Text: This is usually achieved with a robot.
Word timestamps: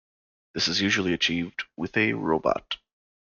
This 0.53 0.67
is 0.67 0.81
usually 0.81 1.13
achieved 1.13 1.65
with 1.77 1.95
a 1.95 2.13
robot. 2.13 2.77